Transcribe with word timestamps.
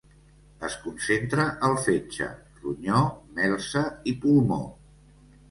Es 0.69 0.77
concentra 0.85 1.45
al 1.67 1.77
fetge, 1.83 2.31
ronyó, 2.63 3.03
melsa 3.37 3.85
i 4.15 4.17
pulmó. 4.27 4.61